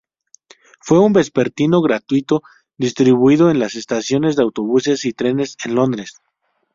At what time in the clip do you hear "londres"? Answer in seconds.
5.75-6.15